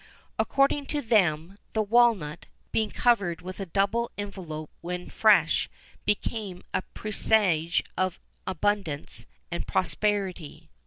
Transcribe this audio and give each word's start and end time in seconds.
According 0.39 0.87
to 0.87 1.01
them, 1.03 1.59
the 1.73 1.83
walnut, 1.83 2.47
being 2.71 2.89
covered 2.89 3.43
with 3.43 3.59
a 3.59 3.67
double 3.67 4.09
envelope 4.17 4.71
when 4.81 5.11
fresh, 5.11 5.69
became 6.05 6.63
a 6.73 6.81
presage 6.95 7.83
of 7.95 8.19
abundance 8.47 9.27
and 9.51 9.67
prosperity. 9.67 10.71